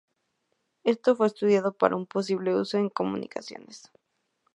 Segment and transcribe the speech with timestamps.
[0.83, 3.91] Esto fue estudiado para su posible uso en comunicaciones.